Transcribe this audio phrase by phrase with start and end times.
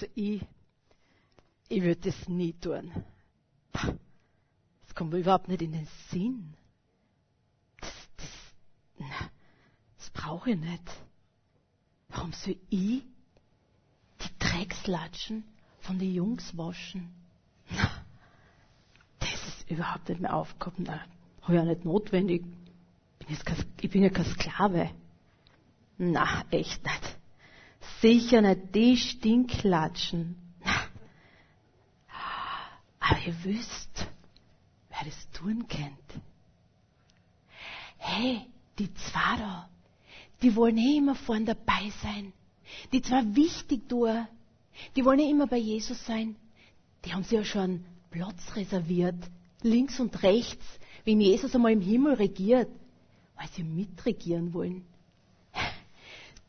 [0.00, 0.40] Also ich,
[1.68, 2.90] ich würde das nie tun.
[3.72, 6.54] Das kommt mir überhaupt nicht in den Sinn.
[7.82, 9.30] Das, das,
[9.98, 10.82] das brauche ich nicht.
[12.08, 13.02] Warum soll ich
[14.22, 15.44] die Dreckslatschen
[15.80, 17.12] von den Jungs waschen?
[19.18, 20.84] Das ist überhaupt nicht mehr aufgekommen.
[20.88, 21.04] Na,
[21.42, 22.42] habe ich auch nicht notwendig.
[23.18, 24.92] Bin jetzt kein, ich bin ja kein Sklave.
[25.98, 27.19] Na, echt nicht.
[28.00, 30.36] Sicher nicht die Stinklatschen.
[32.98, 34.06] Aber ihr wisst,
[34.88, 35.94] wer das tun kennt.
[37.96, 38.46] Hey,
[38.78, 39.68] die zwei da,
[40.42, 42.32] die wollen eh immer vorn dabei sein.
[42.92, 44.26] Die zwar wichtig tun,
[44.96, 46.36] die wollen eh immer bei Jesus sein.
[47.04, 49.18] Die haben sich ja schon Platz reserviert,
[49.62, 50.64] links und rechts,
[51.04, 52.68] wenn Jesus einmal im Himmel regiert,
[53.36, 54.84] weil sie mitregieren wollen.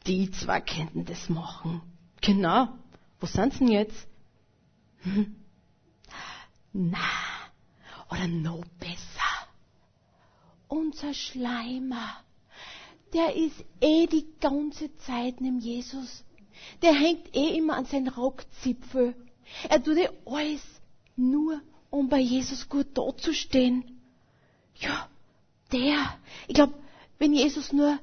[0.07, 1.81] Die zwei könnten das machen.
[2.21, 2.69] Genau.
[3.19, 4.07] Wo sind sie denn jetzt?
[5.03, 5.35] Hm.
[6.73, 6.97] Na,
[8.09, 8.97] oder noch besser.
[10.67, 12.09] Unser Schleimer,
[13.13, 16.23] der ist eh die ganze Zeit neben Jesus.
[16.81, 19.15] Der hängt eh immer an seinen Rockzipfel.
[19.69, 20.61] Er tut eh alles
[21.15, 23.99] nur, um bei Jesus gut dazustehen.
[24.77, 25.09] Ja,
[25.71, 26.17] der.
[26.47, 26.73] Ich glaube,
[27.19, 27.99] wenn Jesus nur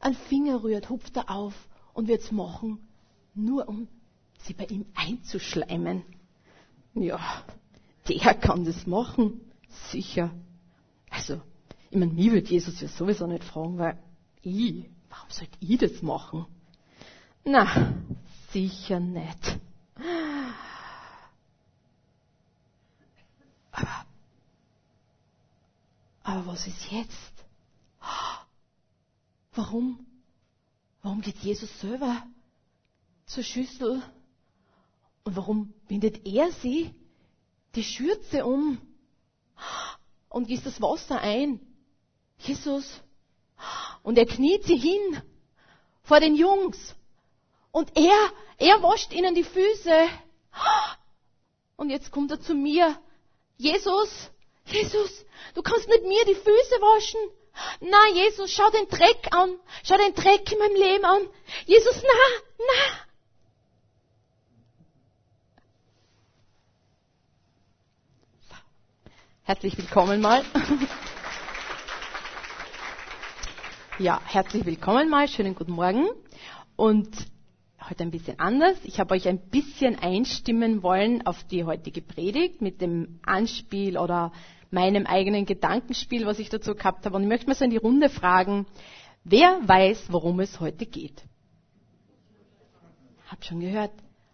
[0.00, 1.54] einen Finger rührt, hupft er auf
[1.92, 2.88] und wird's machen,
[3.34, 3.86] nur um
[4.38, 6.02] sie bei ihm einzuschleimen.
[6.94, 7.44] Ja,
[8.08, 9.40] der kann das machen,
[9.90, 10.30] sicher.
[11.10, 11.40] Also,
[11.90, 13.98] ich meine, mich wird Jesus ja sowieso nicht fragen, weil
[14.42, 16.46] ich, warum sollte ich das machen?
[17.44, 17.94] Na,
[18.52, 19.60] sicher nicht.
[23.72, 24.04] Aber,
[26.22, 27.44] aber was ist jetzt?
[29.52, 30.06] Warum?
[31.02, 32.22] Warum geht Jesus selber
[33.26, 34.02] zur Schüssel?
[35.24, 36.94] Und warum bindet er sie
[37.74, 38.78] die Schürze um
[40.28, 41.60] und gießt das Wasser ein?
[42.38, 43.00] Jesus.
[44.02, 45.22] Und er kniet sie hin
[46.02, 46.94] vor den Jungs.
[47.70, 50.08] Und er, er wascht ihnen die Füße.
[51.76, 52.98] Und jetzt kommt er zu mir.
[53.56, 54.30] Jesus,
[54.66, 57.20] Jesus, du kannst mit mir die Füße waschen.
[57.80, 59.54] Na, Jesus, schau den Dreck an.
[59.84, 61.22] Schau den Dreck in meinem Leben an.
[61.66, 62.08] Jesus, na,
[62.58, 63.10] na.
[69.42, 70.44] Herzlich willkommen mal.
[74.00, 75.28] Ja, herzlich willkommen mal.
[75.28, 76.08] Schönen guten Morgen.
[76.74, 77.14] Und
[77.86, 78.78] heute ein bisschen anders.
[78.84, 84.32] Ich habe euch ein bisschen einstimmen wollen auf die heutige Predigt mit dem Anspiel oder
[84.70, 87.16] meinem eigenen Gedankenspiel, was ich dazu gehabt habe.
[87.16, 88.66] Und ich möchte mal so in die Runde fragen,
[89.24, 91.22] wer weiß, worum es heute geht?
[93.28, 93.92] Hab schon gehört.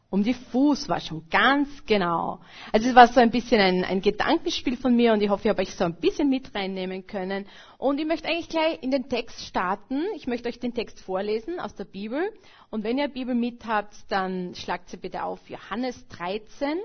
[0.09, 2.41] Um die Fußwaschung, ganz genau.
[2.73, 5.49] Also es war so ein bisschen ein, ein Gedankenspiel von mir und ich hoffe, ich
[5.51, 7.47] habe euch so ein bisschen mit reinnehmen können.
[7.77, 10.05] Und ich möchte eigentlich gleich in den Text starten.
[10.15, 12.31] Ich möchte euch den Text vorlesen aus der Bibel.
[12.71, 16.79] Und wenn ihr Bibel mit habt, dann schlagt sie bitte auf Johannes 13,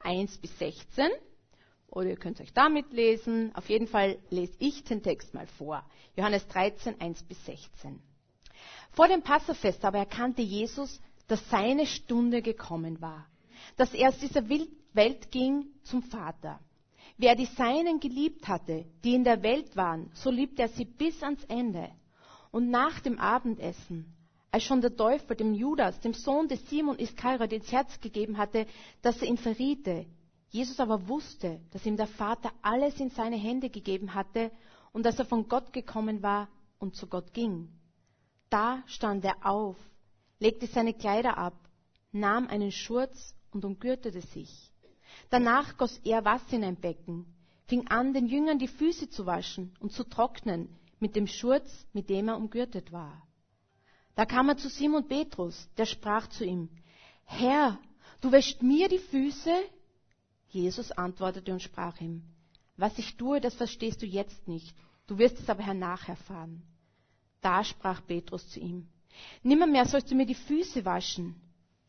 [0.00, 1.08] 1 bis 16
[1.94, 3.54] oder ihr könnt euch damit lesen.
[3.54, 5.84] Auf jeden Fall lese ich den Text mal vor.
[6.16, 8.00] Johannes 13, 1 bis 16.
[8.92, 13.26] Vor dem Passafest aber erkannte Jesus, dass seine Stunde gekommen war,
[13.76, 16.60] dass er aus dieser Welt ging zum Vater.
[17.16, 21.22] Wer die Seinen geliebt hatte, die in der Welt waren, so liebte er sie bis
[21.22, 21.90] ans Ende.
[22.50, 24.12] Und nach dem Abendessen,
[24.50, 28.66] als schon der Teufel dem Judas, dem Sohn des Simon Iskariot, ins Herz gegeben hatte,
[29.02, 30.06] dass er ihn verriete,
[30.48, 34.50] Jesus aber wusste, dass ihm der Vater alles in seine Hände gegeben hatte
[34.92, 37.68] und dass er von Gott gekommen war und zu Gott ging.
[38.50, 39.76] Da stand er auf,
[40.38, 41.54] legte seine Kleider ab,
[42.12, 44.70] nahm einen Schurz und umgürtete sich.
[45.30, 47.26] Danach goss er Wasser in ein Becken,
[47.66, 50.68] fing an, den Jüngern die Füße zu waschen und zu trocknen
[51.00, 53.26] mit dem Schurz, mit dem er umgürtet war.
[54.14, 56.68] Da kam er zu Simon Petrus, der sprach zu ihm,
[57.24, 57.78] Herr,
[58.20, 59.52] du wäschst mir die Füße?
[60.54, 62.22] Jesus antwortete und sprach ihm,
[62.76, 64.72] was ich tue, das verstehst du jetzt nicht,
[65.08, 66.62] du wirst es aber hernach erfahren.
[67.40, 68.86] Da sprach Petrus zu ihm,
[69.42, 71.34] nimmermehr sollst du mir die Füße waschen.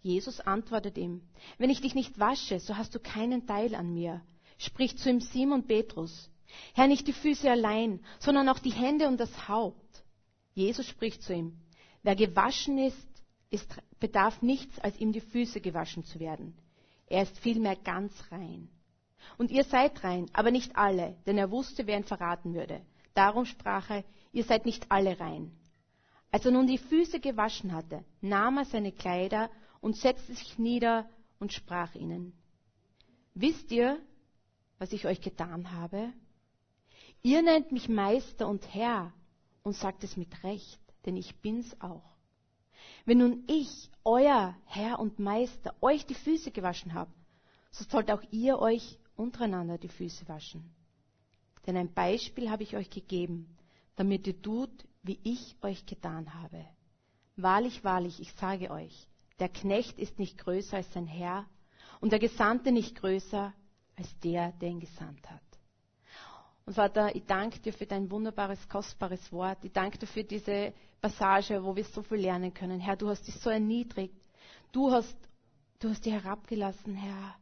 [0.01, 1.21] Jesus antwortete ihm,
[1.59, 4.21] wenn ich dich nicht wasche, so hast du keinen Teil an mir.
[4.57, 6.31] Spricht zu ihm Simon Petrus,
[6.73, 10.03] Herr, nicht die Füße allein, sondern auch die Hände und das Haupt.
[10.56, 11.56] Jesus spricht zu ihm,
[12.01, 13.07] wer gewaschen ist,
[13.51, 13.69] ist
[14.00, 16.57] bedarf nichts, als ihm die Füße gewaschen zu werden.
[17.07, 18.69] Er ist vielmehr ganz rein.
[19.37, 22.81] Und ihr seid rein, aber nicht alle, denn er wusste, wer ihn verraten würde.
[23.13, 25.51] Darum sprach er, ihr seid nicht alle rein.
[26.31, 29.49] Als er nun die Füße gewaschen hatte, nahm er seine Kleider
[29.81, 31.09] und setzte sich nieder
[31.39, 32.33] und sprach ihnen,
[33.33, 33.99] Wisst ihr,
[34.77, 36.11] was ich euch getan habe?
[37.21, 39.13] Ihr nennt mich Meister und Herr
[39.63, 42.14] und sagt es mit Recht, denn ich bin's auch.
[43.05, 47.11] Wenn nun ich, euer Herr und Meister, euch die Füße gewaschen habe,
[47.71, 50.73] so sollt auch ihr euch untereinander die Füße waschen.
[51.65, 53.57] Denn ein Beispiel habe ich euch gegeben,
[53.95, 56.65] damit ihr tut, wie ich euch getan habe.
[57.35, 59.07] Wahrlich, wahrlich, ich sage euch,
[59.39, 61.45] der Knecht ist nicht größer als sein Herr
[61.99, 63.53] und der Gesandte nicht größer
[63.97, 65.41] als der, der ihn gesandt hat.
[66.65, 69.63] Und Vater, ich danke dir für dein wunderbares, kostbares Wort.
[69.63, 72.79] Ich danke dir für diese Passage, wo wir so viel lernen können.
[72.79, 74.15] Herr, du hast dich so erniedrigt.
[74.71, 75.15] Du hast,
[75.79, 77.35] du hast dich herabgelassen, Herr.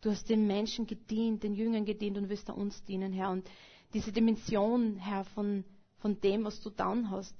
[0.00, 3.30] Du hast den Menschen gedient, den Jüngern gedient und wirst uns dienen, Herr.
[3.30, 3.48] Und
[3.94, 5.64] diese Dimension, Herr, von,
[5.98, 7.36] von dem, was du dann hast,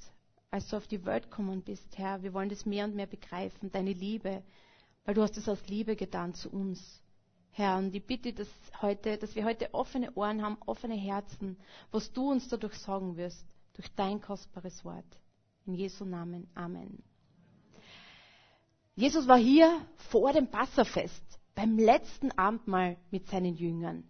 [0.52, 3.72] als du auf die Welt gekommen bist, Herr, wir wollen das mehr und mehr begreifen,
[3.72, 4.44] deine Liebe,
[5.04, 7.02] weil du hast es aus Liebe getan zu uns.
[7.52, 8.48] Herr, und ich bitte, dass,
[8.80, 11.56] heute, dass wir heute offene Ohren haben, offene Herzen,
[11.90, 13.44] was du uns dadurch sagen wirst,
[13.74, 15.04] durch dein kostbares Wort.
[15.66, 16.48] In Jesu Namen.
[16.54, 17.02] Amen.
[18.94, 19.80] Jesus war hier
[20.10, 21.22] vor dem Passafest,
[21.54, 24.04] beim letzten Abendmahl mit seinen Jüngern.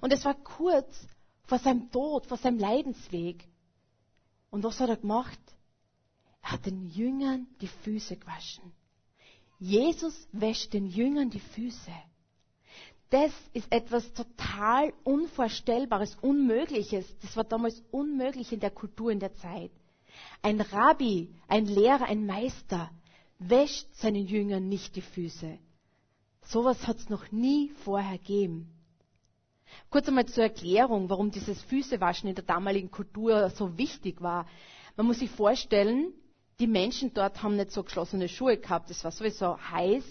[0.00, 1.06] Und es war kurz
[1.44, 3.48] vor seinem Tod, vor seinem Leidensweg.
[4.50, 5.40] Und was hat er gemacht?
[6.42, 8.72] Er hat den Jüngern die Füße gewaschen.
[9.58, 11.92] Jesus wäscht den Jüngern die Füße.
[13.10, 17.04] Das ist etwas total Unvorstellbares, Unmögliches.
[17.22, 19.72] Das war damals unmöglich in der Kultur, in der Zeit.
[20.42, 22.90] Ein Rabbi, ein Lehrer, ein Meister
[23.38, 25.58] wäscht seinen Jüngern nicht die Füße.
[26.42, 28.70] Sowas hat es noch nie vorher gegeben.
[29.88, 34.46] Kurz einmal zur Erklärung, warum dieses Füßewaschen in der damaligen Kultur so wichtig war.
[34.96, 36.12] Man muss sich vorstellen,
[36.60, 40.04] die Menschen dort haben nicht so geschlossene Schuhe gehabt, es war sowieso heiß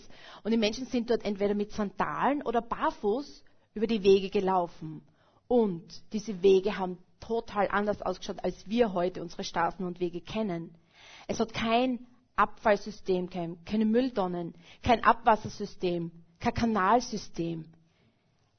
[0.43, 3.43] und die Menschen sind dort entweder mit Sandalen oder barfuß
[3.75, 5.01] über die Wege gelaufen.
[5.47, 10.73] Und diese Wege haben total anders ausgeschaut, als wir heute unsere Straßen und Wege kennen.
[11.27, 17.65] Es hat kein Abfallsystem, keine Mülltonnen, kein Abwassersystem, kein Kanalsystem.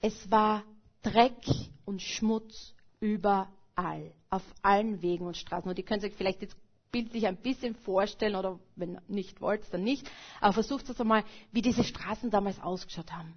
[0.00, 0.62] Es war
[1.02, 1.42] Dreck
[1.84, 5.68] und Schmutz überall, auf allen Wegen und Straßen.
[5.68, 6.56] Und ihr könnt euch vielleicht jetzt
[6.90, 10.10] bildlich ein bisschen vorstellen, oder wenn nicht wollt, dann nicht,
[10.40, 13.34] aber versucht es einmal, wie diese Straßen damals ausgeschaut haben.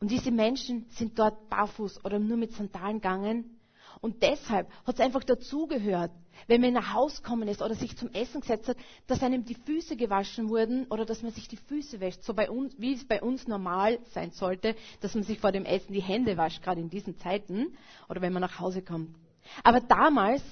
[0.00, 3.58] Und diese Menschen sind dort barfuß oder nur mit Sandalen gegangen.
[4.00, 6.10] Und deshalb hat es einfach dazugehört,
[6.48, 9.54] wenn man ein Haus gekommen ist oder sich zum Essen gesetzt hat, dass einem die
[9.54, 13.06] Füße gewaschen wurden oder dass man sich die Füße wäscht, so bei uns, wie es
[13.06, 16.80] bei uns normal sein sollte, dass man sich vor dem Essen die Hände wascht, gerade
[16.80, 17.76] in diesen Zeiten
[18.08, 19.14] oder wenn man nach Hause kommt.
[19.62, 20.42] Aber damals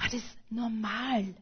[0.00, 1.34] war das normal.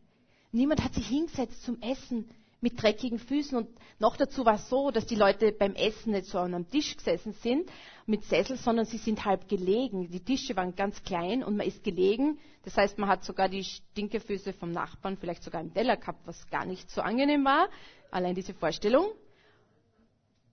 [0.52, 2.28] Niemand hat sich hingesetzt zum Essen
[2.60, 3.69] mit dreckigen Füßen und
[4.00, 6.96] noch dazu war es so, dass die Leute beim Essen nicht so an einem Tisch
[6.96, 7.70] gesessen sind
[8.06, 10.10] mit Sessel, sondern sie sind halb gelegen.
[10.10, 12.38] Die Tische waren ganz klein und man ist gelegen.
[12.64, 16.49] Das heißt, man hat sogar die Stinkefüße vom Nachbarn vielleicht sogar im Teller gehabt, was
[16.49, 17.69] gar nicht so angenehm war.
[18.10, 19.06] Allein diese Vorstellung.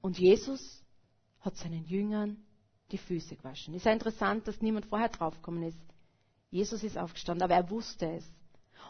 [0.02, 0.84] Und Jesus
[1.40, 2.38] hat seinen Jüngern
[2.92, 3.74] die Füße gewaschen.
[3.74, 5.80] Ist ja interessant, dass niemand vorher draufgekommen ist.
[6.56, 8.24] Jesus ist aufgestanden, aber er wusste es.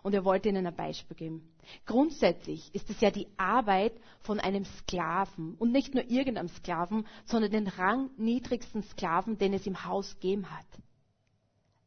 [0.03, 1.51] Und er wollte ihnen ein Beispiel geben.
[1.87, 5.55] Grundsätzlich ist es ja die Arbeit von einem Sklaven.
[5.55, 10.67] Und nicht nur irgendeinem Sklaven, sondern den rangniedrigsten Sklaven, den es im Haus gegeben hat.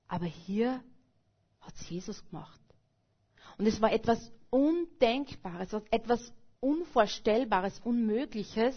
[0.09, 0.83] Aber hier
[1.61, 2.61] hat es Jesus gemacht.
[3.57, 8.77] Und es war etwas Undenkbares, etwas Unvorstellbares, Unmögliches,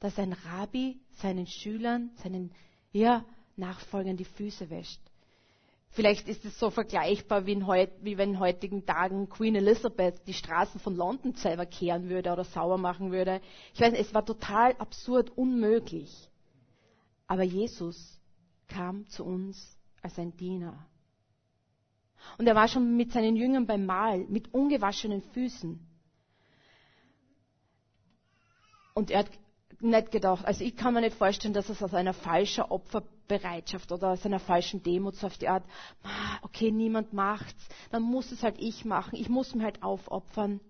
[0.00, 2.52] dass ein Rabbi seinen Schülern, seinen
[2.90, 5.00] ja, Nachfolgern die Füße wäscht.
[5.92, 10.32] Vielleicht ist es so vergleichbar, wie, heut, wie wenn in heutigen Tagen Queen Elizabeth die
[10.32, 13.42] Straßen von London selber kehren würde oder sauber machen würde.
[13.74, 16.30] Ich weiß es war total absurd, unmöglich.
[17.26, 18.18] Aber Jesus
[18.68, 20.86] kam zu uns als ein Diener.
[22.38, 25.78] Und er war schon mit seinen Jüngern beim Mahl, mit ungewaschenen Füßen.
[28.94, 29.30] Und er hat
[29.82, 34.10] nicht gedacht, also ich kann mir nicht vorstellen, dass es aus einer falschen Opferbereitschaft oder
[34.10, 35.64] aus einer falschen Demut so auf die Art,
[36.42, 40.60] okay, niemand macht's, dann muss es halt ich machen, ich muss mir halt aufopfern.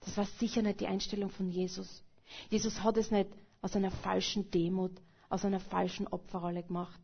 [0.00, 2.02] Das war sicher nicht die Einstellung von Jesus.
[2.50, 3.30] Jesus hat es nicht
[3.62, 4.92] aus einer falschen Demut,
[5.28, 7.00] aus einer falschen Opferrolle gemacht.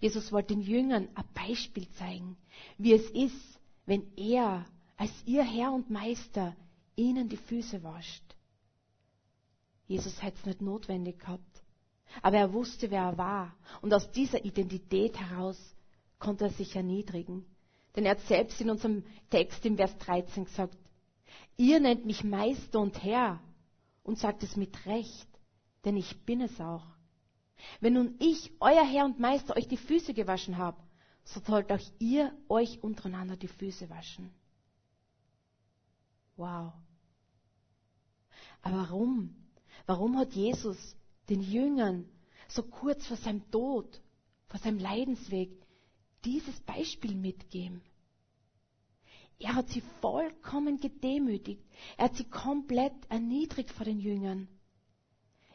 [0.00, 2.36] Jesus wollte den Jüngern ein Beispiel zeigen,
[2.78, 4.64] wie es ist, wenn er
[4.96, 6.54] als ihr Herr und Meister
[6.96, 8.22] ihnen die Füße wascht.
[9.90, 11.64] Jesus hätte es nicht notwendig gehabt.
[12.22, 13.56] Aber er wusste, wer er war.
[13.82, 15.58] Und aus dieser Identität heraus
[16.20, 17.44] konnte er sich erniedrigen.
[17.96, 20.78] Denn er hat selbst in unserem Text im Vers 13 gesagt,
[21.56, 23.40] ihr nennt mich Meister und Herr
[24.04, 25.28] und sagt es mit Recht,
[25.84, 26.86] denn ich bin es auch.
[27.80, 30.80] Wenn nun ich, euer Herr und Meister, euch die Füße gewaschen habe,
[31.24, 34.30] so sollt auch ihr euch untereinander die Füße waschen.
[36.36, 36.74] Wow.
[38.62, 39.39] Aber warum?
[39.86, 40.96] Warum hat Jesus
[41.28, 42.08] den Jüngern
[42.48, 44.00] so kurz vor seinem Tod,
[44.48, 45.50] vor seinem Leidensweg
[46.24, 47.82] dieses Beispiel mitgegeben?
[49.38, 51.64] Er hat sie vollkommen gedemütigt.
[51.96, 54.48] Er hat sie komplett erniedrigt vor den Jüngern.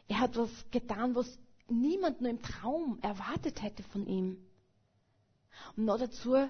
[0.08, 4.38] Er hat was getan, was niemand nur im Traum erwartet hätte von ihm.
[5.76, 6.48] Und noch dazu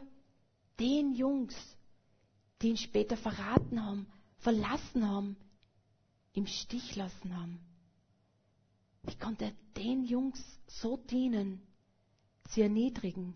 [0.81, 1.55] den Jungs,
[2.61, 4.07] die ihn später verraten haben,
[4.39, 5.37] verlassen haben,
[6.33, 7.61] im Stich lassen haben.
[9.07, 11.63] Wie konnte den Jungs so dienen,
[12.49, 13.35] sie erniedrigen?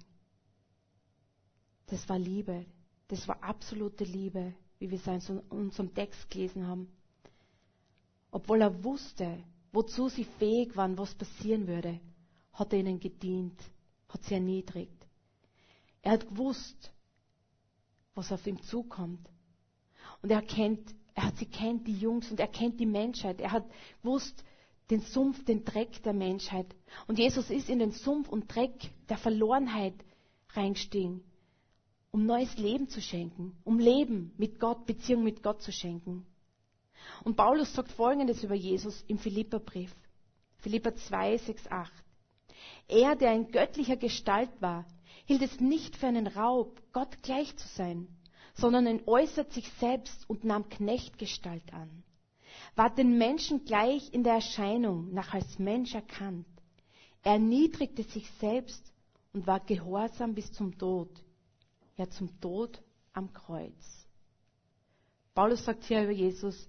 [1.87, 2.67] Das war Liebe.
[3.09, 6.89] Das war absolute Liebe, wie wir es in unserem Text gelesen haben.
[8.31, 12.01] Obwohl er wusste, wozu sie fähig waren, was passieren würde,
[12.53, 13.61] hat er ihnen gedient,
[14.09, 15.07] hat sie erniedrigt.
[16.03, 16.93] Er hat gewusst,
[18.15, 19.29] was auf ihm zukommt.
[20.23, 23.41] Und er kennt, er hat sie kennt, die Jungs, und er kennt die Menschheit.
[23.41, 23.71] Er hat
[24.03, 24.45] gewusst,
[24.91, 26.67] den Sumpf, den Dreck der Menschheit.
[27.07, 29.95] Und Jesus ist in den Sumpf und Dreck der Verlorenheit
[30.55, 31.23] reingestiegen
[32.11, 36.27] um neues Leben zu schenken, um Leben mit Gott, Beziehung mit Gott zu schenken.
[37.25, 39.95] Und Paulus sagt Folgendes über Jesus im Philipperbrief.
[40.59, 41.93] Philipper 2, 6, 8.
[42.89, 44.85] Er, der in göttlicher Gestalt war,
[45.25, 48.09] hielt es nicht für einen Raub, Gott gleich zu sein,
[48.55, 52.03] sondern entäußert sich selbst und nahm Knechtgestalt an.
[52.77, 56.47] War den Menschen gleich in der Erscheinung nach als Mensch erkannt.
[57.23, 58.93] Er erniedrigte sich selbst
[59.33, 61.11] und war gehorsam bis zum Tod,
[61.97, 64.07] ja zum Tod am Kreuz.
[65.35, 66.69] Paulus sagt hier über Jesus,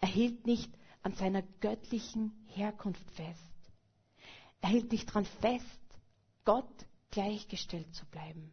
[0.00, 3.40] er hielt nicht an seiner göttlichen Herkunft fest.
[4.60, 5.64] Er hielt nicht daran fest,
[6.44, 6.68] Gott
[7.10, 8.52] gleichgestellt zu bleiben.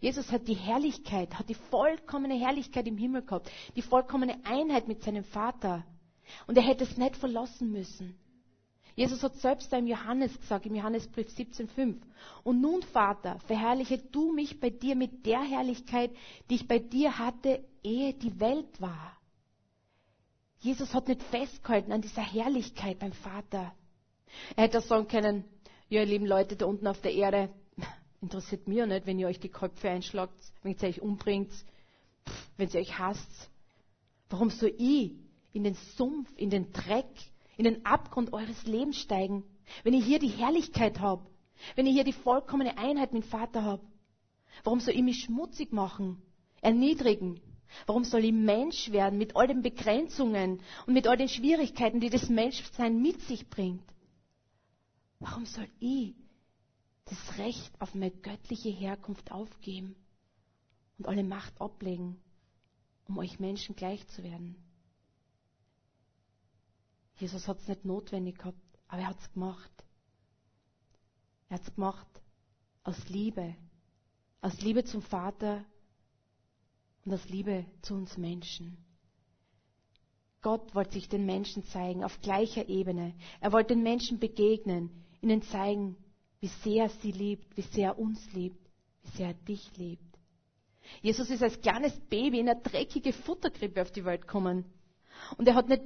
[0.00, 5.02] Jesus hat die Herrlichkeit, hat die vollkommene Herrlichkeit im Himmel gehabt, die vollkommene Einheit mit
[5.02, 5.84] seinem Vater.
[6.46, 8.16] Und er hätte es nicht verlassen müssen.
[8.94, 11.96] Jesus hat selbst im Johannes gesagt, im Johannesbrief 17,5.
[12.44, 16.10] Und nun, Vater, verherrliche du mich bei dir mit der Herrlichkeit,
[16.50, 19.16] die ich bei dir hatte, ehe die Welt war.
[20.60, 23.72] Jesus hat nicht festgehalten an dieser Herrlichkeit beim Vater.
[24.56, 25.44] Er hätte sagen können,
[25.88, 27.48] ja, ihr lieben Leute da unten auf der Erde,
[28.20, 31.52] interessiert mir nicht, wenn ihr euch die Köpfe einschlagt, wenn ihr euch umbringt,
[32.58, 33.50] wenn ihr euch hasst.
[34.28, 35.12] Warum soll ich
[35.52, 37.06] in den Sumpf, in den Dreck,
[37.56, 39.44] in den Abgrund eures Lebens steigen,
[39.84, 41.26] wenn ich hier die Herrlichkeit habe,
[41.76, 43.82] wenn ich hier die vollkommene Einheit mit Vater habe?
[44.64, 46.20] Warum soll ich mich schmutzig machen,
[46.60, 47.40] erniedrigen?
[47.86, 52.10] Warum soll ich Mensch werden mit all den Begrenzungen und mit all den Schwierigkeiten, die
[52.10, 53.84] das Menschsein mit sich bringt?
[55.20, 56.14] Warum soll ich
[57.04, 59.94] das Recht auf meine göttliche Herkunft aufgeben
[60.98, 62.20] und alle Macht ablegen,
[63.08, 64.56] um euch Menschen gleich zu werden?
[67.22, 69.70] Jesus hat es nicht notwendig gehabt, aber er hat es gemacht.
[71.48, 72.08] Er hat es gemacht
[72.82, 73.54] aus Liebe.
[74.40, 75.64] Aus Liebe zum Vater
[77.04, 78.76] und aus Liebe zu uns Menschen.
[80.40, 83.14] Gott wollte sich den Menschen zeigen auf gleicher Ebene.
[83.40, 85.96] Er wollte den Menschen begegnen, ihnen zeigen,
[86.40, 88.68] wie sehr er sie liebt, wie sehr er uns liebt,
[89.04, 90.18] wie sehr er dich liebt.
[91.02, 94.64] Jesus ist als kleines Baby in eine dreckige Futterkrippe auf die Welt gekommen.
[95.38, 95.84] Und er hat nicht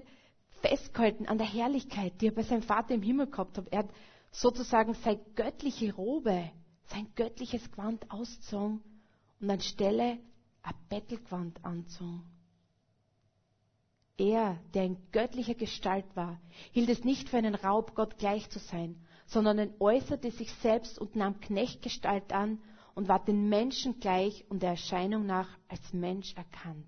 [0.68, 3.68] festgehalten an der Herrlichkeit, die er bei seinem Vater im Himmel gehabt hat.
[3.70, 3.90] Er hat
[4.30, 6.50] sozusagen seine göttliche Robe,
[6.86, 8.82] sein göttliches Gewand ausgezogen
[9.40, 10.18] und anstelle
[10.62, 12.24] ein Bettelgewand anzogen.
[14.18, 16.40] Er, der in göttlicher Gestalt war,
[16.72, 18.96] hielt es nicht für einen Raub, Gott gleich zu sein,
[19.26, 22.60] sondern äußerte sich selbst und nahm Knechtgestalt an
[22.94, 26.86] und war den Menschen gleich und der Erscheinung nach als Mensch erkannt.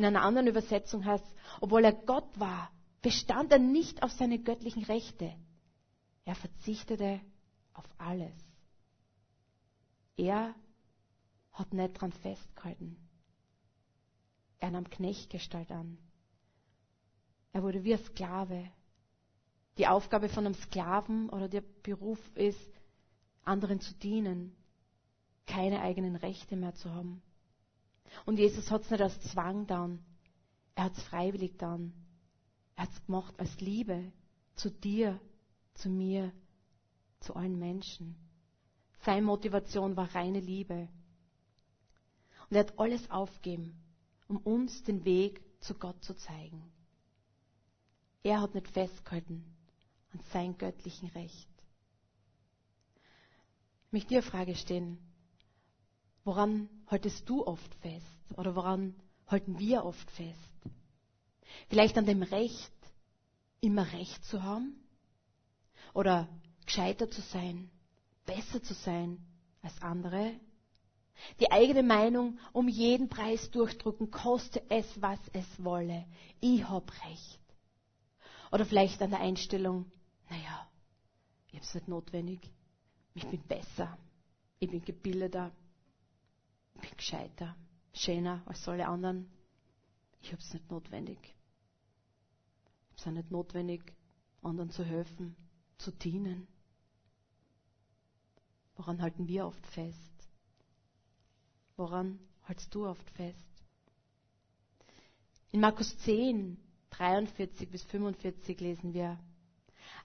[0.00, 2.70] In einer anderen Übersetzung heißt es, obwohl er Gott war,
[3.02, 5.30] bestand er nicht auf seine göttlichen Rechte.
[6.24, 7.20] Er verzichtete
[7.74, 8.32] auf alles.
[10.16, 10.54] Er
[11.52, 12.96] hat nicht dran festgehalten.
[14.58, 15.98] Er nahm Knechtgestalt an.
[17.52, 18.70] Er wurde wie ein Sklave.
[19.76, 22.72] Die Aufgabe von einem Sklaven oder der Beruf ist,
[23.44, 24.56] anderen zu dienen,
[25.44, 27.20] keine eigenen Rechte mehr zu haben.
[28.26, 30.04] Und Jesus hat es nicht als Zwang dann.
[30.74, 31.92] Er hat es freiwillig dann.
[32.76, 34.12] Er hat es gemacht als Liebe
[34.54, 35.20] zu dir,
[35.74, 36.32] zu mir,
[37.20, 38.16] zu allen Menschen.
[39.02, 40.88] Seine Motivation war reine Liebe.
[42.48, 43.74] Und er hat alles aufgeben,
[44.28, 46.70] um uns den Weg zu Gott zu zeigen.
[48.22, 49.44] Er hat nicht festgehalten
[50.12, 51.48] an sein göttlichen Recht.
[53.86, 54.98] Ich möchte dir Frage stellen.
[56.24, 58.06] Woran haltest du oft fest?
[58.36, 58.94] Oder woran
[59.26, 60.38] halten wir oft fest?
[61.68, 62.72] Vielleicht an dem Recht,
[63.60, 64.74] immer Recht zu haben?
[65.94, 66.28] Oder
[66.66, 67.70] gescheiter zu sein,
[68.26, 69.18] besser zu sein
[69.62, 70.32] als andere?
[71.38, 76.06] Die eigene Meinung um jeden Preis durchdrücken, koste es, was es wolle.
[76.40, 77.40] Ich hab Recht.
[78.52, 79.90] Oder vielleicht an der Einstellung,
[80.28, 80.68] naja,
[81.48, 82.40] ich hab's nicht notwendig.
[83.14, 83.98] Ich bin besser.
[84.58, 85.52] Ich bin gebildeter.
[86.80, 87.54] Bin gescheiter,
[87.92, 89.30] schöner als alle anderen.
[90.22, 91.18] Ich hab's nicht notwendig.
[91.22, 93.94] Ich hab's auch nicht notwendig,
[94.42, 95.36] anderen zu helfen,
[95.78, 96.46] zu dienen.
[98.76, 99.98] Woran halten wir oft fest?
[101.76, 103.36] Woran hältst du oft fest?
[105.52, 106.56] In Markus 10,
[106.90, 109.18] 43 bis 45 lesen wir,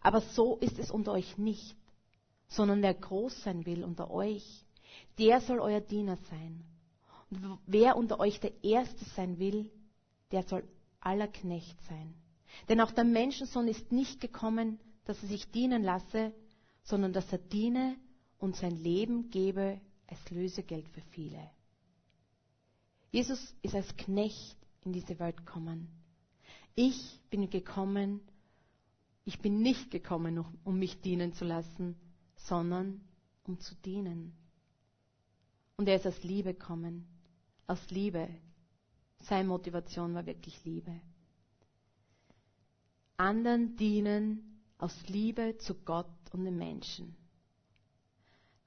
[0.01, 1.75] aber so ist es unter euch nicht,
[2.47, 4.64] sondern wer groß sein will unter euch,
[5.17, 6.63] der soll euer Diener sein.
[7.29, 9.71] Und wer unter euch der Erste sein will,
[10.31, 10.63] der soll
[10.99, 12.13] aller Knecht sein.
[12.69, 16.33] Denn auch der Menschensohn ist nicht gekommen, dass er sich dienen lasse,
[16.83, 17.97] sondern dass er diene
[18.37, 21.49] und sein Leben gebe als Lösegeld für viele.
[23.11, 25.87] Jesus ist als Knecht in diese Welt gekommen.
[26.75, 28.21] Ich bin gekommen,
[29.23, 31.95] ich bin nicht gekommen, um mich dienen zu lassen,
[32.35, 33.01] sondern
[33.45, 34.33] um zu dienen.
[35.77, 37.05] Und er ist aus Liebe gekommen,
[37.67, 38.29] aus Liebe.
[39.23, 41.01] Seine Motivation war wirklich Liebe.
[43.17, 47.15] Anderen dienen aus Liebe zu Gott und den Menschen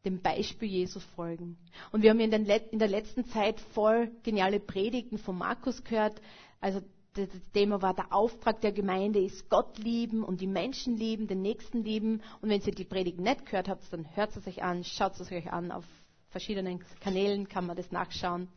[0.05, 1.59] dem Beispiel Jesus folgen.
[1.93, 6.21] Und wir haben in, der letzten Zeit voll geniale Predigten von Markus gehört.
[6.61, 6.81] Also
[7.15, 11.43] das Thema war der Auftrag der Gemeinde ist Gott lieben und die Menschen lieben, den
[11.43, 12.23] Nächsten lieben.
[12.41, 15.33] Und wenn ihr die Predigt nicht gehört habt, dann hört es euch an, schaut es
[15.33, 15.73] euch an.
[15.73, 15.85] Auf
[16.31, 18.49] verschiedenen Kanälen kann man das nachschauen.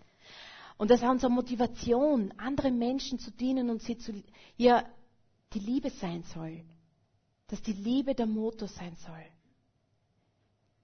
[0.78, 4.24] Und das ist unsere Motivation, anderen Menschen zu dienen und sie zu,
[4.58, 4.84] ja,
[5.54, 6.64] die Liebe sein soll.
[7.48, 9.26] Dass die Liebe der Motor sein soll.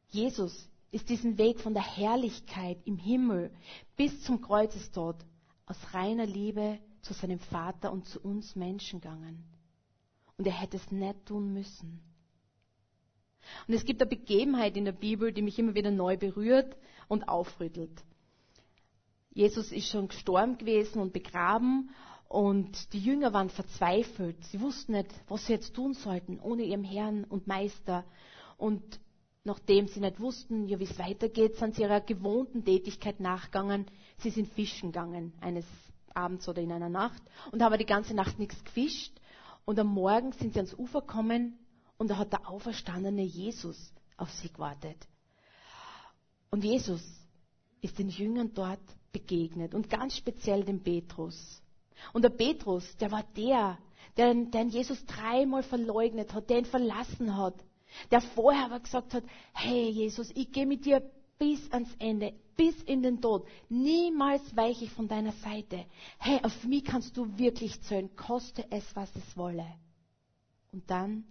[0.09, 3.51] Jesus ist diesen Weg von der Herrlichkeit im Himmel
[3.95, 5.15] bis zum Kreuzestod
[5.65, 9.43] aus reiner Liebe zu seinem Vater und zu uns Menschen gegangen.
[10.37, 12.01] Und er hätte es nicht tun müssen.
[13.67, 16.75] Und es gibt eine Begebenheit in der Bibel, die mich immer wieder neu berührt
[17.07, 18.03] und aufrüttelt.
[19.33, 21.91] Jesus ist schon gestorben gewesen und begraben
[22.27, 24.43] und die Jünger waren verzweifelt.
[24.45, 28.03] Sie wussten nicht, was sie jetzt tun sollten ohne ihren Herrn und Meister.
[28.57, 28.99] Und
[29.47, 33.85] Nachdem sie nicht wussten, ja, wie es weitergeht, sind sie ihrer gewohnten Tätigkeit nachgegangen.
[34.17, 35.63] Sie sind fischen gegangen, eines
[36.13, 39.13] Abends oder in einer Nacht, und haben die ganze Nacht nichts gefischt.
[39.63, 41.57] Und am Morgen sind sie ans Ufer gekommen
[41.97, 44.97] und da hat der auferstandene Jesus auf sie gewartet.
[46.49, 47.01] Und Jesus
[47.81, 48.79] ist den Jüngern dort
[49.11, 51.61] begegnet und ganz speziell dem Petrus.
[52.13, 53.77] Und der Petrus, der war der,
[54.15, 57.55] der, der Jesus dreimal verleugnet hat, der ihn verlassen hat,
[58.11, 61.01] der vorher aber gesagt hat, hey Jesus, ich gehe mit dir
[61.37, 63.47] bis ans Ende, bis in den Tod.
[63.69, 65.85] Niemals weiche ich von deiner Seite.
[66.17, 69.67] Hey, auf mich kannst du wirklich zählen, koste es, was es wolle.
[70.71, 71.23] Und dann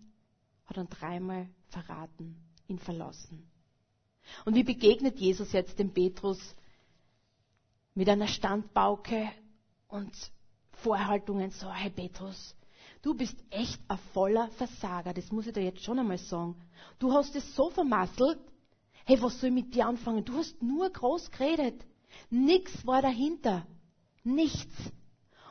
[0.66, 2.37] hat er dreimal verraten,
[2.68, 3.48] ihn verlassen.
[4.44, 6.38] Und wie begegnet Jesus jetzt dem Petrus?
[7.94, 9.31] Mit einer Standbauke
[9.88, 10.12] und
[10.72, 12.55] Vorhaltungen so, hey Petrus,
[13.02, 16.57] du bist echt ein voller Versager, das muss ich dir jetzt schon einmal sagen.
[16.98, 18.38] Du hast es so vermasselt,
[19.07, 20.24] hey, was soll ich mit dir anfangen?
[20.24, 21.87] Du hast nur groß geredet.
[22.29, 23.66] Nichts war dahinter.
[24.24, 24.74] Nichts.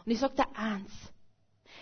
[0.06, 0.92] Und ich sage dir eins,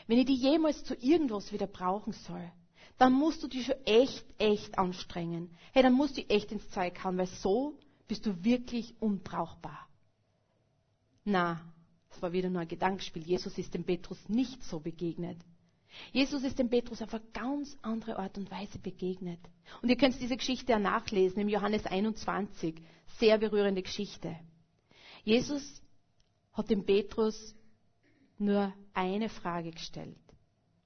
[0.07, 2.51] wenn ich dich jemals zu irgendwas wieder brauchen soll,
[2.97, 5.49] dann musst du dich schon echt, echt anstrengen.
[5.71, 7.77] Hey, dann musst du dich echt ins Zeug hauen, weil so
[8.07, 9.87] bist du wirklich unbrauchbar.
[11.25, 11.61] Na,
[12.09, 13.23] das war wieder nur ein Gedankenspiel.
[13.23, 15.37] Jesus ist dem Petrus nicht so begegnet.
[16.11, 19.39] Jesus ist dem Petrus auf eine ganz andere Art und Weise begegnet.
[19.81, 22.81] Und ihr könnt diese Geschichte ja nachlesen im Johannes 21.
[23.19, 24.35] Sehr berührende Geschichte.
[25.23, 25.81] Jesus
[26.51, 27.55] hat dem Petrus
[28.37, 30.17] nur eine Frage gestellt.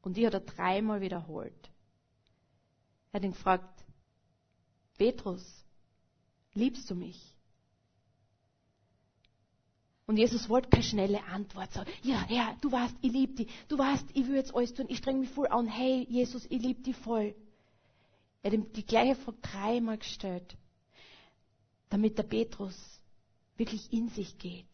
[0.01, 1.69] Und die hat er dreimal wiederholt.
[3.17, 3.83] Hat ihn gefragt,
[4.99, 5.43] Petrus,
[6.53, 7.19] liebst du mich?
[10.05, 11.89] Und Jesus wollte keine schnelle Antwort sagen.
[12.03, 13.47] Ja, Herr, du weißt, ich liebe dich.
[13.69, 14.85] Du weißt, ich will jetzt alles tun.
[14.87, 15.65] Ich streng mich voll an.
[15.65, 17.33] Hey, Jesus, ich liebe dich voll.
[18.43, 20.55] Er hat ihm die gleiche Frage dreimal gestellt,
[21.89, 22.77] damit der Petrus
[23.55, 24.69] wirklich in sich geht.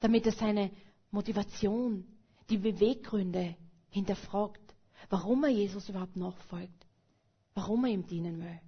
[0.00, 0.70] Damit er seine
[1.10, 2.06] Motivation,
[2.50, 3.56] die Beweggründe
[3.88, 4.60] hinterfragt,
[5.08, 6.81] warum er Jesus überhaupt nachfolgt.
[7.54, 8.60] Warum er ihm dienen will.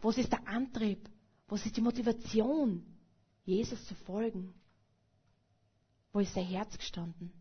[0.00, 1.08] Was ist der Antrieb?
[1.48, 2.86] Was ist die Motivation,
[3.44, 4.54] Jesus zu folgen?
[6.12, 7.32] Wo ist sein Herz gestanden?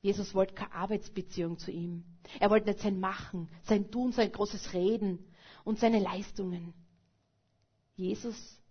[0.00, 2.04] Jesus wollte keine Arbeitsbeziehung zu ihm.
[2.38, 5.18] Er wollte nicht sein Machen, sein Tun, sein großes Reden
[5.64, 6.74] und seine Leistungen.
[7.96, 8.62] Jesus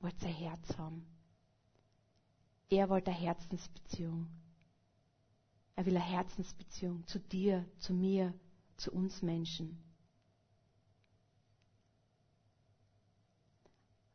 [0.00, 1.04] wollte sein Herz haben.
[2.68, 4.28] Er wollte eine Herzensbeziehung.
[5.76, 8.32] Er will eine Herzensbeziehung zu dir, zu mir,
[8.78, 9.78] zu uns Menschen.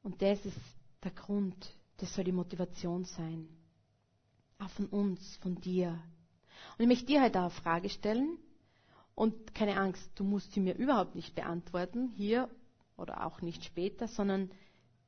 [0.03, 0.57] Und das ist
[1.03, 1.55] der Grund,
[1.97, 3.47] das soll die Motivation sein.
[4.57, 5.89] Auch von uns, von dir.
[6.77, 8.37] Und ich möchte dir halt auch eine Frage stellen.
[9.13, 12.49] Und keine Angst, du musst sie mir überhaupt nicht beantworten, hier
[12.97, 14.49] oder auch nicht später, sondern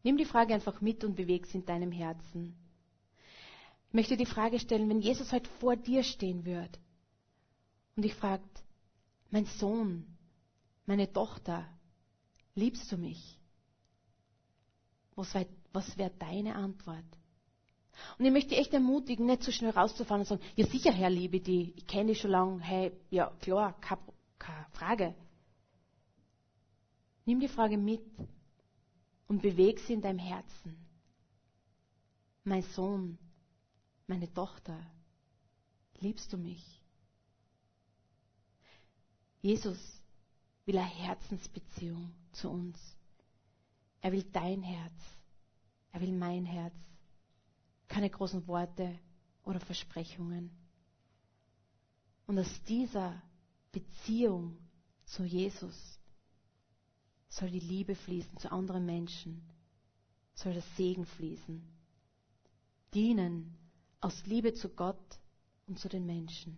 [0.03, 2.55] nimm die Frage einfach mit und beweg sie in deinem Herzen.
[3.93, 6.79] Ich möchte die Frage stellen, wenn Jesus heute vor dir stehen wird
[7.95, 8.63] und ich fragt,
[9.29, 10.17] mein Sohn,
[10.87, 11.69] meine Tochter,
[12.55, 13.37] liebst du mich?
[15.15, 15.45] Was wäre
[15.97, 17.05] wär deine Antwort?
[18.17, 21.11] Und ich möchte dich echt ermutigen, nicht so schnell rauszufahren und sagen, ja sicher, Herr,
[21.11, 25.13] liebe die, ich kenne dich schon lange, hey, ja klar, keine Frage.
[27.25, 28.01] Nimm die Frage mit
[29.27, 30.83] und beweg sie in deinem Herzen.
[32.43, 33.19] Mein Sohn,
[34.07, 34.79] meine Tochter,
[35.99, 36.81] liebst du mich?
[39.41, 39.77] Jesus
[40.65, 42.77] will eine Herzensbeziehung zu uns.
[44.01, 44.93] Er will dein Herz.
[45.91, 46.75] Er will mein Herz.
[47.87, 48.97] Keine großen Worte
[49.43, 50.49] oder Versprechungen.
[52.25, 53.21] Und aus dieser
[53.71, 54.57] Beziehung
[55.05, 55.99] zu Jesus
[57.29, 59.41] soll die Liebe fließen zu anderen Menschen,
[60.35, 61.61] soll das Segen fließen.
[62.93, 63.57] Dienen
[64.03, 64.97] aus Liebe zu Gott
[65.67, 66.57] und zu den Menschen.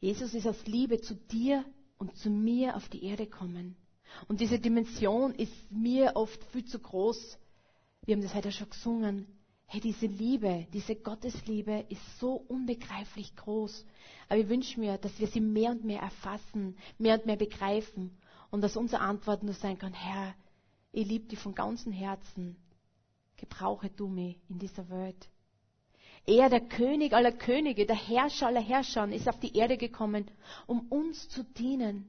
[0.00, 1.64] Jesus ist aus Liebe zu dir
[1.98, 3.76] und zu mir auf die Erde gekommen.
[4.28, 7.38] Und diese Dimension ist mir oft viel zu groß.
[8.04, 9.26] Wir haben das heute schon gesungen.
[9.66, 13.86] Hey, diese Liebe, diese Gottesliebe ist so unbegreiflich groß.
[14.28, 18.10] Aber ich wünsche mir, dass wir sie mehr und mehr erfassen, mehr und mehr begreifen
[18.50, 20.34] und dass unsere Antwort nur sein kann, Herr,
[20.92, 22.56] ich liebe dich von ganzem Herzen.
[23.42, 25.28] Gebrauche du mich in dieser Welt.
[26.26, 30.30] Er, der König aller Könige, der Herrscher aller Herrscher, ist auf die Erde gekommen,
[30.68, 32.08] um uns zu dienen,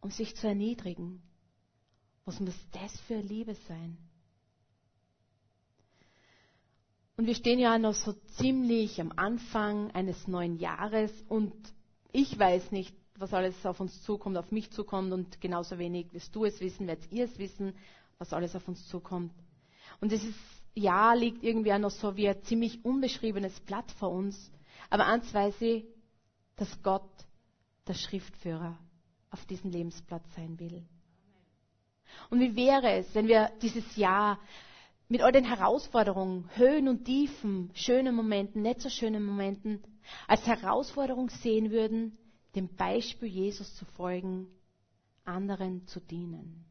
[0.00, 1.22] um sich zu erniedrigen.
[2.24, 3.96] Was muss das für Liebe sein?
[7.16, 11.54] Und wir stehen ja noch so ziemlich am Anfang eines neuen Jahres und
[12.10, 16.34] ich weiß nicht, was alles auf uns zukommt, auf mich zukommt und genauso wenig wirst
[16.34, 17.74] du es wissen, werdet ihr es wissen,
[18.18, 19.32] was alles auf uns zukommt.
[20.00, 20.34] Und dieses
[20.74, 24.50] Jahr liegt irgendwie auch noch so wie ein ziemlich unbeschriebenes Blatt vor uns.
[24.90, 25.84] Aber eins weiß ich,
[26.56, 27.08] dass Gott
[27.86, 28.78] der Schriftführer
[29.30, 30.84] auf diesem Lebensblatt sein will.
[32.30, 34.38] Und wie wäre es, wenn wir dieses Jahr
[35.08, 39.82] mit all den Herausforderungen, Höhen und Tiefen, schönen Momenten, nicht so schönen Momenten,
[40.26, 42.16] als Herausforderung sehen würden,
[42.54, 44.48] dem Beispiel Jesus zu folgen,
[45.24, 46.64] anderen zu dienen.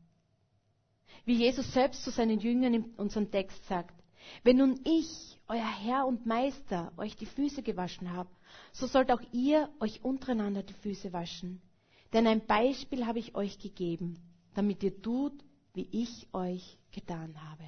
[1.25, 3.93] Wie Jesus selbst zu seinen Jüngern in unserem Text sagt,
[4.43, 8.29] wenn nun ich, euer Herr und Meister, euch die Füße gewaschen habe,
[8.71, 11.61] so sollt auch ihr euch untereinander die Füße waschen.
[12.13, 14.17] Denn ein Beispiel habe ich euch gegeben,
[14.53, 15.33] damit ihr tut,
[15.73, 17.63] wie ich euch getan habe.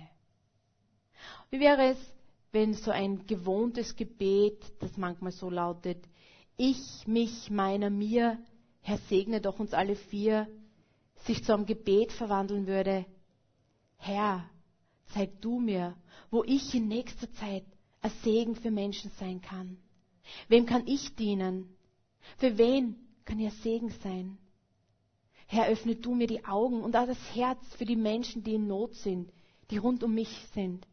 [1.50, 1.98] Wie wäre es,
[2.52, 5.98] wenn so ein gewohntes Gebet, das manchmal so lautet,
[6.58, 8.40] ich, mich, meiner, mir,
[8.82, 10.48] Herr segne doch uns alle vier,
[11.26, 13.06] sich zu einem Gebet verwandeln würde,
[14.00, 14.50] Herr,
[15.14, 15.96] zeig du mir,
[16.32, 17.64] wo ich in nächster Zeit
[18.02, 19.78] ein Segen für Menschen sein kann.
[20.48, 21.76] Wem kann ich dienen?
[22.38, 24.38] Für wen kann ich ein Segen sein?
[25.48, 28.68] Herr, öffne du mir die Augen und auch das Herz für die Menschen, die in
[28.68, 29.32] Not sind,
[29.72, 30.88] die rund um mich sind,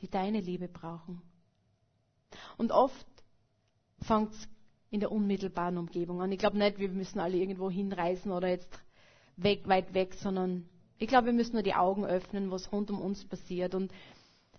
[0.00, 1.20] die deine Liebe brauchen.
[2.58, 3.06] Und oft
[4.02, 4.48] fängt es
[4.90, 6.30] in der unmittelbaren Umgebung an.
[6.32, 8.68] Ich glaube nicht, wir müssen alle irgendwo hinreisen oder jetzt
[9.36, 10.68] weg, weit weg, sondern
[11.02, 13.74] ich glaube, wir müssen nur die Augen öffnen, was rund um uns passiert.
[13.74, 13.92] Und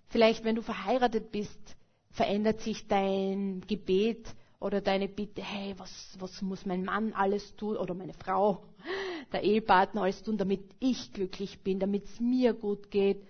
[0.09, 1.77] vielleicht, wenn du verheiratet bist,
[2.11, 4.27] verändert sich dein Gebet
[4.59, 8.61] oder deine Bitte, hey, was, was muss mein Mann alles tun oder meine Frau,
[9.31, 13.25] der Ehepartner alles tun, damit ich glücklich bin, damit es mir gut geht,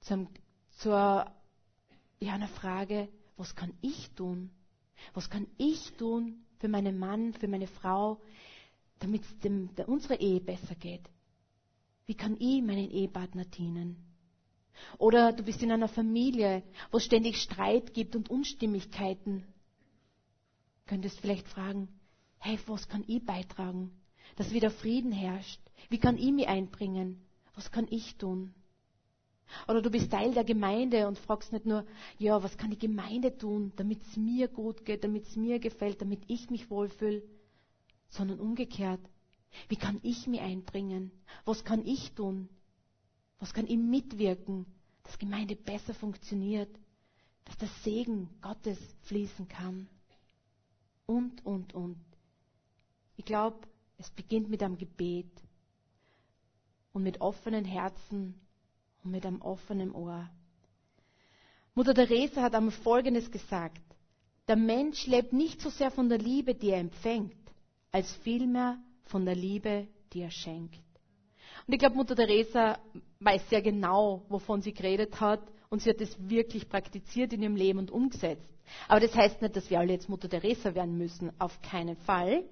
[0.00, 0.28] zum,
[0.72, 1.26] zur
[2.20, 4.50] ja, einer Frage, was kann ich tun?
[5.14, 8.20] Was kann ich tun für meinen Mann, für meine Frau,
[8.98, 11.08] damit es unserer Ehe besser geht?
[12.06, 13.96] Wie kann ich meinen Ehepartner dienen?
[14.98, 19.44] Oder du bist in einer Familie, wo es ständig Streit gibt und Unstimmigkeiten.
[20.86, 21.88] könntest vielleicht fragen,
[22.38, 23.90] hey, was kann ich beitragen,
[24.36, 25.60] dass wieder Frieden herrscht?
[25.88, 27.24] Wie kann ich mich einbringen?
[27.54, 28.54] Was kann ich tun?
[29.68, 31.86] Oder du bist Teil der Gemeinde und fragst nicht nur,
[32.18, 36.00] ja, was kann die Gemeinde tun, damit es mir gut geht, damit es mir gefällt,
[36.00, 37.22] damit ich mich wohlfühle,
[38.08, 39.00] sondern umgekehrt.
[39.68, 41.10] Wie kann ich mich einbringen?
[41.44, 42.48] Was kann ich tun?
[43.38, 44.66] Was kann ich mitwirken,
[45.02, 46.70] dass Gemeinde besser funktioniert,
[47.44, 49.88] dass der Segen Gottes fließen kann?
[51.06, 51.98] Und, und, und.
[53.16, 53.58] Ich glaube,
[53.98, 55.30] es beginnt mit einem Gebet
[56.92, 58.40] und mit offenen Herzen
[59.02, 60.28] und mit einem offenen Ohr.
[61.74, 63.82] Mutter Teresa hat einmal Folgendes gesagt.
[64.46, 67.36] Der Mensch lebt nicht so sehr von der Liebe, die er empfängt,
[67.90, 70.80] als vielmehr von der Liebe, die er schenkt.
[71.66, 72.78] Und ich glaube, Mutter Teresa
[73.20, 75.40] weiß sehr genau, wovon sie geredet hat
[75.70, 78.48] und sie hat es wirklich praktiziert in ihrem Leben und umgesetzt.
[78.88, 82.44] Aber das heißt nicht, dass wir alle jetzt Mutter Teresa werden müssen, auf keinen Fall.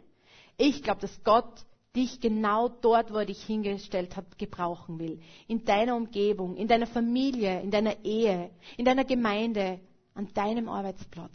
[0.56, 1.64] Ich glaube, dass Gott
[1.96, 5.20] dich genau dort, wo er dich hingestellt hat, gebrauchen will.
[5.46, 9.80] In deiner Umgebung, in deiner Familie, in deiner Ehe, in deiner Gemeinde,
[10.14, 11.34] an deinem Arbeitsplatz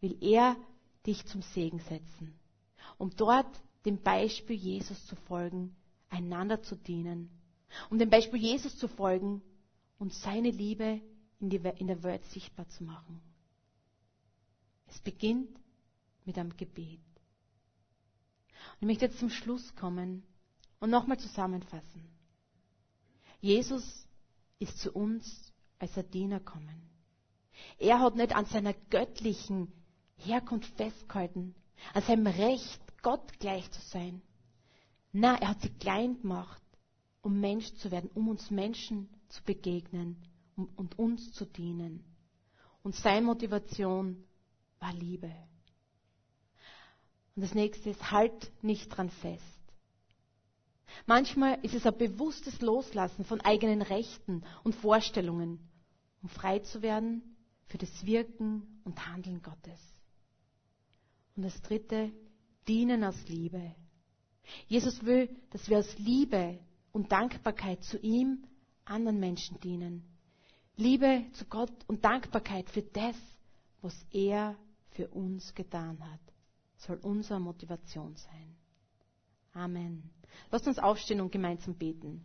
[0.00, 0.56] will er
[1.06, 2.38] dich zum Segen setzen,
[2.98, 3.48] um dort
[3.86, 5.74] dem Beispiel Jesus zu folgen,
[6.10, 7.30] einander zu dienen,
[7.88, 9.42] um dem Beispiel Jesus zu folgen
[9.98, 11.00] und seine Liebe
[11.40, 13.20] in, die, in der Welt sichtbar zu machen.
[14.86, 15.58] Es beginnt
[16.24, 17.00] mit einem Gebet.
[18.74, 20.22] Und ich möchte jetzt zum Schluss kommen
[20.80, 22.04] und nochmal zusammenfassen.
[23.40, 24.06] Jesus
[24.58, 26.82] ist zu uns als ein Diener gekommen.
[27.78, 29.72] Er hat nicht an seiner göttlichen
[30.16, 31.54] Herkunft festgehalten,
[31.94, 34.20] an seinem Recht, Gott gleich zu sein.
[35.12, 36.60] Na, er hat sich klein gemacht,
[37.22, 40.20] um Mensch zu werden, um uns Menschen zu begegnen
[40.74, 42.02] und uns zu dienen.
[42.82, 44.24] Und seine Motivation
[44.80, 45.32] war Liebe.
[47.36, 49.62] Und das nächste ist, halt nicht dran fest.
[51.06, 55.60] Manchmal ist es ein bewusstes Loslassen von eigenen Rechten und Vorstellungen,
[56.22, 57.36] um frei zu werden
[57.68, 59.80] für das Wirken und Handeln Gottes.
[61.36, 62.10] Und das dritte,
[62.68, 63.74] dienen aus Liebe.
[64.68, 66.58] Jesus will, dass wir aus Liebe
[66.92, 68.44] und Dankbarkeit zu ihm
[68.84, 70.04] anderen Menschen dienen.
[70.76, 73.16] Liebe zu Gott und Dankbarkeit für das,
[73.82, 74.56] was er
[74.90, 76.20] für uns getan hat
[76.78, 78.56] soll unsere Motivation sein.
[79.52, 80.10] Amen.
[80.50, 82.22] Lasst uns aufstehen und gemeinsam beten.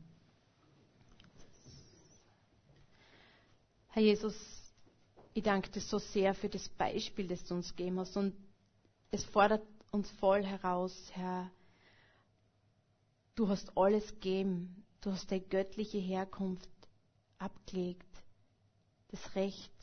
[3.90, 4.36] Herr Jesus,
[5.34, 8.16] ich danke dir so sehr für das Beispiel, das du uns gegeben hast.
[8.18, 8.36] Und
[9.12, 11.52] es fordert uns voll heraus, Herr.
[13.36, 14.86] Du hast alles gegeben.
[15.02, 16.70] Du hast deine göttliche Herkunft
[17.38, 18.06] abgelegt.
[19.10, 19.74] Das Recht,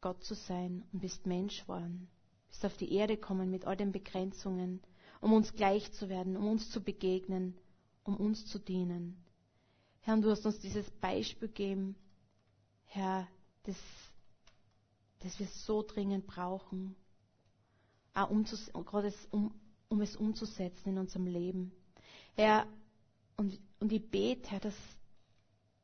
[0.00, 2.08] Gott zu sein und bist Mensch geworden
[2.48, 4.80] bist auf die Erde kommen mit all den Begrenzungen,
[5.20, 7.56] um uns gleich zu werden, um uns zu begegnen,
[8.04, 9.22] um uns zu dienen.
[10.00, 11.94] Herr, und du hast uns dieses Beispiel gegeben,
[12.84, 13.28] Herr,
[13.64, 13.76] das,
[15.20, 16.96] das wir so dringend brauchen,
[18.24, 19.52] um, gerade um,
[19.88, 21.72] um es umzusetzen in unserem Leben.
[22.34, 22.66] Herr,
[23.36, 24.76] und, und ich bete, Herr, dass,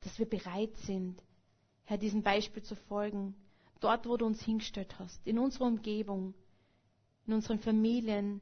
[0.01, 1.23] dass wir bereit sind,
[1.85, 3.35] Herr, diesem Beispiel zu folgen,
[3.81, 6.35] dort, wo du uns hingestellt hast, in unserer Umgebung,
[7.27, 8.41] in unseren Familien,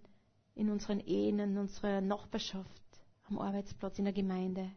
[0.54, 2.82] in unseren Ehen, in unserer Nachbarschaft,
[3.24, 4.70] am Arbeitsplatz, in der Gemeinde,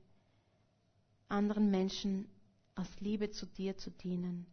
[1.27, 2.27] anderen Menschen
[2.75, 4.45] aus Liebe zu dir zu dienen.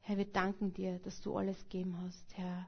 [0.00, 2.66] Herr, wir danken dir, dass du alles gegeben hast, Herr,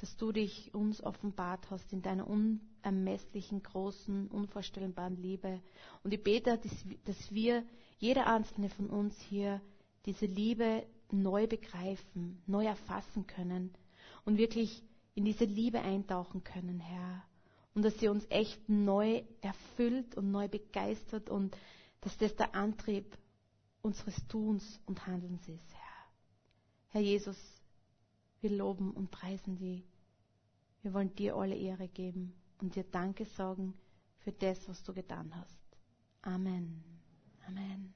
[0.00, 5.60] dass du dich uns offenbart hast in deiner unermesslichen, großen, unvorstellbaren Liebe.
[6.02, 6.58] Und ich bete,
[7.04, 7.64] dass wir,
[7.98, 9.60] jeder einzelne von uns hier,
[10.06, 13.74] diese Liebe neu begreifen, neu erfassen können
[14.24, 14.82] und wirklich
[15.14, 17.22] in diese Liebe eintauchen können, Herr.
[17.74, 21.54] Und dass sie uns echt neu erfüllt und neu begeistert und
[22.00, 23.18] dass das der Antrieb
[23.82, 26.06] unseres Tuns und Handelns ist, Herr.
[26.88, 27.36] Herr Jesus,
[28.40, 29.89] wir loben und preisen dich.
[30.82, 33.74] Wir wollen dir alle Ehre geben und dir Danke sagen
[34.18, 35.60] für das, was du getan hast.
[36.22, 36.82] Amen.
[37.46, 37.94] Amen.